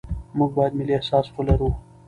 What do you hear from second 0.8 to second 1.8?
احساس ولرو.